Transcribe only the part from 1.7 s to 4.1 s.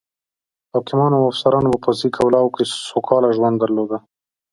په پوځي کلاوو کې سوکاله ژوند درلوده.